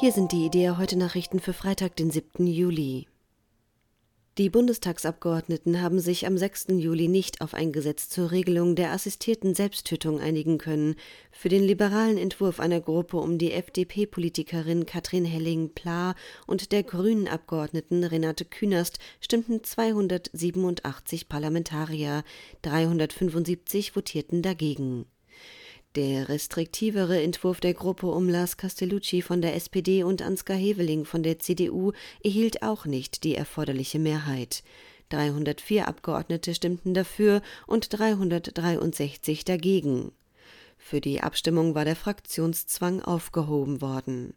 Hier 0.00 0.12
sind 0.12 0.30
die 0.30 0.46
Idee 0.46 0.70
heute 0.78 0.96
Nachrichten 0.96 1.40
für 1.40 1.52
Freitag, 1.52 1.96
den 1.96 2.12
7. 2.12 2.46
Juli. 2.46 3.08
Die 4.38 4.48
Bundestagsabgeordneten 4.48 5.82
haben 5.82 5.98
sich 5.98 6.24
am 6.24 6.38
6. 6.38 6.66
Juli 6.68 7.08
nicht 7.08 7.40
auf 7.40 7.52
ein 7.52 7.72
Gesetz 7.72 8.08
zur 8.08 8.30
Regelung 8.30 8.76
der 8.76 8.92
assistierten 8.92 9.56
Selbsttötung 9.56 10.20
einigen 10.20 10.58
können. 10.58 10.94
Für 11.32 11.48
den 11.48 11.64
liberalen 11.64 12.16
Entwurf 12.16 12.60
einer 12.60 12.80
Gruppe 12.80 13.16
um 13.16 13.38
die 13.38 13.50
FDP-Politikerin 13.50 14.86
Katrin 14.86 15.24
Helling-Pla 15.24 16.14
und 16.46 16.70
der 16.70 16.84
grünen 16.84 17.26
Abgeordneten 17.26 18.04
Renate 18.04 18.44
Künast 18.44 19.00
stimmten 19.18 19.64
287 19.64 21.28
Parlamentarier, 21.28 22.22
375 22.62 23.90
votierten 23.90 24.42
dagegen. 24.42 25.06
Der 25.94 26.28
restriktivere 26.28 27.22
Entwurf 27.22 27.60
der 27.60 27.72
Gruppe 27.72 28.08
um 28.08 28.28
Lars 28.28 28.56
Castellucci 28.58 29.22
von 29.22 29.40
der 29.40 29.56
SPD 29.56 30.02
und 30.02 30.20
Ansgar 30.20 30.56
Heveling 30.56 31.06
von 31.06 31.22
der 31.22 31.38
CDU 31.38 31.92
erhielt 32.22 32.62
auch 32.62 32.84
nicht 32.84 33.24
die 33.24 33.34
erforderliche 33.34 33.98
Mehrheit. 33.98 34.62
304 35.08 35.88
Abgeordnete 35.88 36.54
stimmten 36.54 36.92
dafür 36.92 37.40
und 37.66 37.98
363 37.98 39.46
dagegen. 39.46 40.12
Für 40.76 41.00
die 41.00 41.22
Abstimmung 41.22 41.74
war 41.74 41.84
der 41.84 41.96
Fraktionszwang 41.96 43.02
aufgehoben 43.02 43.80
worden. 43.80 44.34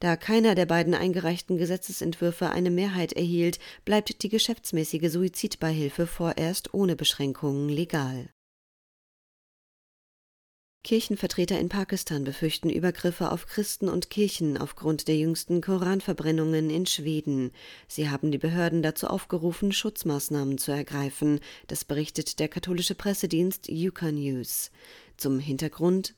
Da 0.00 0.16
keiner 0.16 0.54
der 0.54 0.66
beiden 0.66 0.94
eingereichten 0.94 1.58
Gesetzesentwürfe 1.58 2.50
eine 2.50 2.70
Mehrheit 2.70 3.12
erhielt, 3.12 3.58
bleibt 3.84 4.22
die 4.22 4.28
geschäftsmäßige 4.28 5.10
Suizidbeihilfe 5.10 6.06
vorerst 6.06 6.72
ohne 6.72 6.96
Beschränkungen 6.96 7.68
legal. 7.68 8.30
Kirchenvertreter 10.84 11.60
in 11.60 11.68
Pakistan 11.68 12.24
befürchten 12.24 12.68
Übergriffe 12.68 13.30
auf 13.30 13.46
Christen 13.46 13.88
und 13.88 14.10
Kirchen 14.10 14.58
aufgrund 14.58 15.06
der 15.06 15.16
jüngsten 15.16 15.60
Koranverbrennungen 15.60 16.70
in 16.70 16.86
Schweden. 16.86 17.52
Sie 17.86 18.10
haben 18.10 18.32
die 18.32 18.38
Behörden 18.38 18.82
dazu 18.82 19.06
aufgerufen, 19.06 19.70
Schutzmaßnahmen 19.70 20.58
zu 20.58 20.72
ergreifen. 20.72 21.38
Das 21.68 21.84
berichtet 21.84 22.40
der 22.40 22.48
katholische 22.48 22.96
Pressedienst 22.96 23.68
Yuka 23.68 24.10
News. 24.10 24.72
Zum 25.16 25.38
Hintergrund 25.38 26.16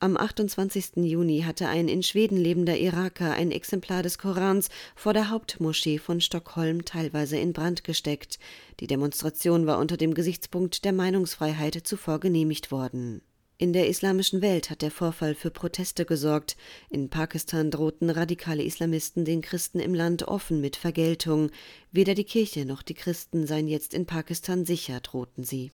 am 0.00 0.16
28. 0.16 0.96
Juni 0.96 1.42
hatte 1.42 1.68
ein 1.68 1.86
in 1.86 2.02
Schweden 2.02 2.36
lebender 2.36 2.76
Iraker 2.76 3.32
ein 3.34 3.52
Exemplar 3.52 4.02
des 4.02 4.18
Korans 4.18 4.70
vor 4.96 5.12
der 5.12 5.30
Hauptmoschee 5.30 5.98
von 5.98 6.20
Stockholm 6.20 6.84
teilweise 6.84 7.36
in 7.36 7.52
Brand 7.52 7.84
gesteckt. 7.84 8.40
Die 8.80 8.88
Demonstration 8.88 9.66
war 9.66 9.78
unter 9.78 9.96
dem 9.96 10.14
Gesichtspunkt 10.14 10.84
der 10.84 10.92
Meinungsfreiheit 10.92 11.74
zuvor 11.86 12.18
genehmigt 12.18 12.72
worden. 12.72 13.22
In 13.60 13.74
der 13.74 13.88
islamischen 13.88 14.40
Welt 14.40 14.70
hat 14.70 14.80
der 14.80 14.90
Vorfall 14.90 15.34
für 15.34 15.50
Proteste 15.50 16.06
gesorgt. 16.06 16.56
In 16.88 17.10
Pakistan 17.10 17.70
drohten 17.70 18.08
radikale 18.08 18.62
Islamisten 18.62 19.26
den 19.26 19.42
Christen 19.42 19.80
im 19.80 19.92
Land 19.92 20.22
offen 20.22 20.62
mit 20.62 20.76
Vergeltung. 20.76 21.50
Weder 21.92 22.14
die 22.14 22.24
Kirche 22.24 22.64
noch 22.64 22.80
die 22.80 22.94
Christen 22.94 23.46
seien 23.46 23.68
jetzt 23.68 23.92
in 23.92 24.06
Pakistan 24.06 24.64
sicher, 24.64 25.00
drohten 25.00 25.44
sie. 25.44 25.72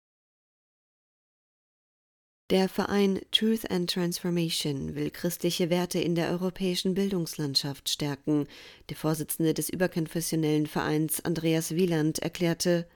Der 2.50 2.68
Verein 2.68 3.20
Truth 3.30 3.70
and 3.70 3.88
Transformation 3.88 4.96
will 4.96 5.12
christliche 5.12 5.70
Werte 5.70 6.00
in 6.00 6.16
der 6.16 6.32
europäischen 6.32 6.94
Bildungslandschaft 6.94 7.88
stärken. 7.88 8.48
Der 8.88 8.96
Vorsitzende 8.96 9.54
des 9.54 9.68
überkonfessionellen 9.68 10.66
Vereins 10.66 11.24
Andreas 11.24 11.76
Wieland 11.76 12.18
erklärte, 12.18 12.88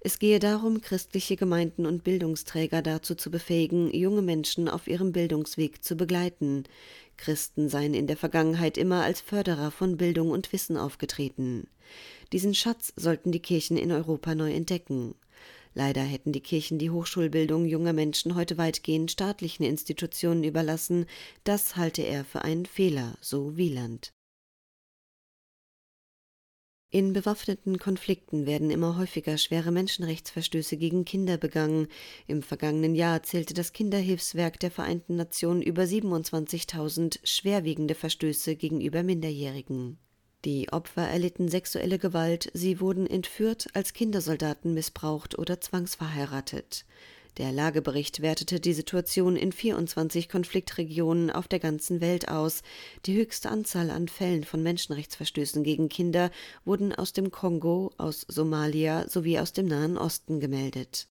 es 0.00 0.18
gehe 0.18 0.38
darum, 0.38 0.80
christliche 0.80 1.36
Gemeinden 1.36 1.86
und 1.86 2.04
Bildungsträger 2.04 2.82
dazu 2.82 3.14
zu 3.14 3.30
befähigen, 3.30 3.92
junge 3.94 4.22
Menschen 4.22 4.68
auf 4.68 4.86
ihrem 4.86 5.12
Bildungsweg 5.12 5.84
zu 5.84 5.96
begleiten. 5.96 6.64
Christen 7.16 7.68
seien 7.68 7.92
in 7.94 8.06
der 8.06 8.16
Vergangenheit 8.16 8.78
immer 8.78 9.02
als 9.02 9.20
Förderer 9.20 9.70
von 9.70 9.96
Bildung 9.96 10.30
und 10.30 10.52
Wissen 10.52 10.76
aufgetreten. 10.76 11.68
Diesen 12.32 12.54
Schatz 12.54 12.92
sollten 12.96 13.32
die 13.32 13.42
Kirchen 13.42 13.76
in 13.76 13.92
Europa 13.92 14.34
neu 14.34 14.52
entdecken. 14.52 15.14
Leider 15.74 16.02
hätten 16.02 16.32
die 16.32 16.40
Kirchen 16.40 16.78
die 16.78 16.90
Hochschulbildung 16.90 17.64
junger 17.64 17.92
Menschen 17.92 18.34
heute 18.34 18.58
weitgehend 18.58 19.10
staatlichen 19.10 19.64
Institutionen 19.64 20.44
überlassen. 20.44 21.06
Das 21.44 21.76
halte 21.76 22.02
er 22.02 22.24
für 22.24 22.42
einen 22.42 22.66
Fehler, 22.66 23.16
so 23.20 23.56
Wieland. 23.56 24.12
In 26.92 27.12
bewaffneten 27.12 27.78
Konflikten 27.78 28.46
werden 28.46 28.68
immer 28.68 28.98
häufiger 28.98 29.38
schwere 29.38 29.70
Menschenrechtsverstöße 29.70 30.76
gegen 30.76 31.04
Kinder 31.04 31.36
begangen. 31.36 31.86
Im 32.26 32.42
vergangenen 32.42 32.96
Jahr 32.96 33.22
zählte 33.22 33.54
das 33.54 33.72
Kinderhilfswerk 33.72 34.58
der 34.58 34.72
Vereinten 34.72 35.14
Nationen 35.14 35.62
über 35.62 35.84
27.000 35.84 37.20
schwerwiegende 37.22 37.94
Verstöße 37.94 38.56
gegenüber 38.56 39.04
Minderjährigen. 39.04 39.98
Die 40.44 40.72
Opfer 40.72 41.06
erlitten 41.06 41.48
sexuelle 41.48 42.00
Gewalt, 42.00 42.50
sie 42.54 42.80
wurden 42.80 43.06
entführt, 43.06 43.68
als 43.74 43.92
Kindersoldaten 43.92 44.74
missbraucht 44.74 45.38
oder 45.38 45.60
zwangsverheiratet. 45.60 46.86
Der 47.38 47.52
Lagebericht 47.52 48.22
wertete 48.22 48.60
die 48.60 48.72
Situation 48.72 49.36
in 49.36 49.52
24 49.52 50.28
Konfliktregionen 50.28 51.30
auf 51.30 51.48
der 51.48 51.60
ganzen 51.60 52.00
Welt 52.00 52.28
aus. 52.28 52.62
Die 53.06 53.16
höchste 53.16 53.50
Anzahl 53.50 53.90
an 53.90 54.08
Fällen 54.08 54.44
von 54.44 54.62
Menschenrechtsverstößen 54.62 55.62
gegen 55.62 55.88
Kinder 55.88 56.30
wurden 56.64 56.94
aus 56.94 57.12
dem 57.12 57.30
Kongo, 57.30 57.92
aus 57.98 58.26
Somalia 58.28 59.08
sowie 59.08 59.38
aus 59.38 59.52
dem 59.52 59.66
Nahen 59.66 59.96
Osten 59.96 60.40
gemeldet 60.40 61.08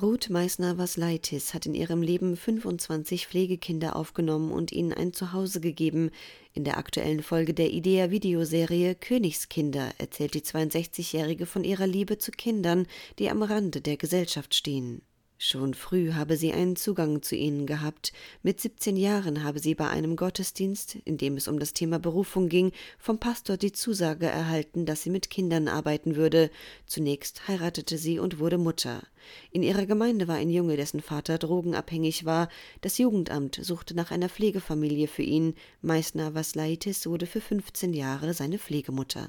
Ruth 0.00 0.28
Meissner-Waslaitis 0.28 1.54
hat 1.54 1.64
in 1.64 1.72
ihrem 1.72 2.02
Leben 2.02 2.36
25 2.36 3.28
Pflegekinder 3.28 3.96
aufgenommen 3.96 4.52
und 4.52 4.70
ihnen 4.70 4.92
ein 4.92 5.14
Zuhause 5.14 5.58
gegeben. 5.58 6.10
In 6.52 6.64
der 6.64 6.76
aktuellen 6.76 7.22
Folge 7.22 7.54
der 7.54 7.72
IDEA-Videoserie 7.72 8.94
Königskinder 8.94 9.88
erzählt 9.96 10.34
die 10.34 10.42
62-Jährige 10.42 11.46
von 11.46 11.64
ihrer 11.64 11.86
Liebe 11.86 12.18
zu 12.18 12.30
Kindern, 12.30 12.86
die 13.18 13.30
am 13.30 13.42
Rande 13.42 13.80
der 13.80 13.96
Gesellschaft 13.96 14.54
stehen 14.54 15.00
Schon 15.38 15.74
früh 15.74 16.12
habe 16.12 16.38
sie 16.38 16.54
einen 16.54 16.76
Zugang 16.76 17.20
zu 17.20 17.36
ihnen 17.36 17.66
gehabt. 17.66 18.14
Mit 18.42 18.58
17 18.58 18.96
Jahren 18.96 19.44
habe 19.44 19.58
sie 19.58 19.74
bei 19.74 19.86
einem 19.86 20.16
Gottesdienst, 20.16 20.96
in 21.04 21.18
dem 21.18 21.36
es 21.36 21.46
um 21.46 21.58
das 21.58 21.74
Thema 21.74 21.98
Berufung 21.98 22.48
ging, 22.48 22.72
vom 22.98 23.18
Pastor 23.18 23.58
die 23.58 23.72
Zusage 23.72 24.26
erhalten, 24.26 24.86
dass 24.86 25.02
sie 25.02 25.10
mit 25.10 25.28
Kindern 25.28 25.68
arbeiten 25.68 26.16
würde. 26.16 26.50
Zunächst 26.86 27.48
heiratete 27.48 27.98
sie 27.98 28.18
und 28.18 28.38
wurde 28.38 28.56
Mutter. 28.56 29.02
In 29.50 29.62
ihrer 29.62 29.84
Gemeinde 29.84 30.26
war 30.26 30.36
ein 30.36 30.48
Junge, 30.48 30.76
dessen 30.76 31.02
Vater 31.02 31.36
drogenabhängig 31.36 32.24
war. 32.24 32.48
Das 32.80 32.96
Jugendamt 32.96 33.58
suchte 33.60 33.94
nach 33.94 34.10
einer 34.10 34.30
Pflegefamilie 34.30 35.06
für 35.06 35.22
ihn. 35.22 35.52
Meißner 35.82 36.34
Vaslaitis 36.34 37.06
wurde 37.06 37.26
für 37.26 37.42
15 37.42 37.92
Jahre 37.92 38.32
seine 38.32 38.58
Pflegemutter. 38.58 39.28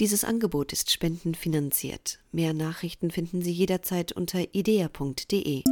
Dieses 0.00 0.22
Angebot 0.22 0.72
ist 0.72 0.92
spendenfinanziert. 0.92 2.20
Mehr 2.30 2.54
Nachrichten 2.54 3.10
finden 3.10 3.42
Sie 3.42 3.50
jederzeit 3.50 4.12
unter 4.12 4.54
idea.de. 4.54 5.64